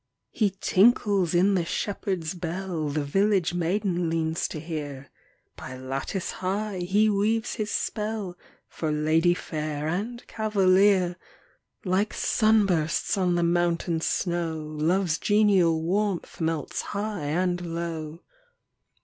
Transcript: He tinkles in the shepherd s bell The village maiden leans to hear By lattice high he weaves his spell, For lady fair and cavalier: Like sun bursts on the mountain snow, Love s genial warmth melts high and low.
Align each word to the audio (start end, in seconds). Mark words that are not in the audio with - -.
He 0.31 0.57
tinkles 0.59 1.35
in 1.35 1.53
the 1.53 1.63
shepherd 1.63 2.23
s 2.23 2.33
bell 2.33 2.89
The 2.89 3.03
village 3.03 3.53
maiden 3.53 4.09
leans 4.09 4.47
to 4.47 4.59
hear 4.59 5.11
By 5.55 5.77
lattice 5.77 6.31
high 6.31 6.79
he 6.79 7.07
weaves 7.07 7.53
his 7.53 7.69
spell, 7.69 8.35
For 8.67 8.91
lady 8.91 9.35
fair 9.35 9.87
and 9.87 10.25
cavalier: 10.25 11.17
Like 11.85 12.15
sun 12.15 12.65
bursts 12.65 13.15
on 13.15 13.35
the 13.35 13.43
mountain 13.43 14.01
snow, 14.01 14.57
Love 14.57 15.03
s 15.05 15.19
genial 15.19 15.79
warmth 15.83 16.41
melts 16.41 16.81
high 16.81 17.25
and 17.25 17.61
low. 17.63 18.21